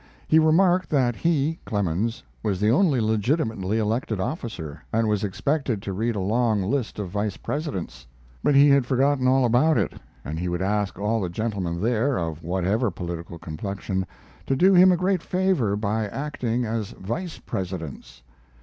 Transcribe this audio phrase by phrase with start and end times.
[0.27, 5.93] he remarked that he [Clemens] was the only legitimately elected officer, and was expected to
[5.93, 8.07] read a long list of vice presidents;
[8.41, 9.93] but he had forgotten all about it,
[10.25, 14.03] and he would ask all the gentlemen there, of whatever political complexion,
[14.47, 18.23] to do him a great favor by acting as vice presidents.